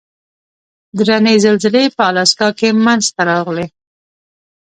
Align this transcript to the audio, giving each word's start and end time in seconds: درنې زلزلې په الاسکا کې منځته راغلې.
درنې 0.97 1.33
زلزلې 1.45 1.85
په 1.95 2.01
الاسکا 2.09 2.49
کې 2.59 2.69
منځته 2.85 3.21
راغلې. 3.31 3.65